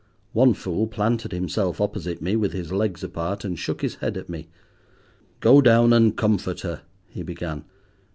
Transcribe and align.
One 0.33 0.55
fool 0.55 0.87
planted 0.87 1.31
himself 1.31 1.79
opposite 1.79 2.23
me 2.23 2.35
with 2.35 2.53
his 2.53 2.71
legs 2.71 3.03
apart, 3.03 3.45
and 3.45 3.59
shook 3.59 3.83
his 3.83 3.97
head 3.97 4.17
at 4.17 4.29
me. 4.29 4.47
"Go 5.41 5.61
down 5.61 5.93
and 5.93 6.17
comfort 6.17 6.61
her," 6.61 6.81
he 7.07 7.21
began. 7.21 7.65